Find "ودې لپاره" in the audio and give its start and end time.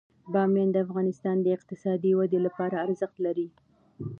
2.17-2.75